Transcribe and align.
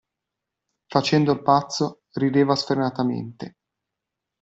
Facendo 0.87 1.31
il 1.31 1.43
pazzo, 1.43 2.05
rideva 2.13 2.55
sfrenatamente. 2.55 3.57